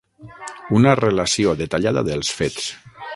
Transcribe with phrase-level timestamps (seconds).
[0.79, 2.71] Una relació detallada dels fets.